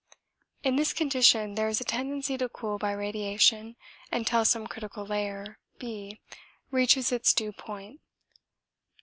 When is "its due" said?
7.11-7.51